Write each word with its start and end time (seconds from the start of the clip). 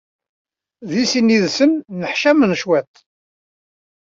Deg 0.89 1.03
sin 1.11 1.33
yid-sen 1.33 1.71
nneḥcamen 1.97 2.51
cwiṭ. 2.61 2.93